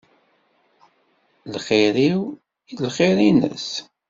Lxir-iw, 1.53 2.21
lxir-ines. 2.83 3.67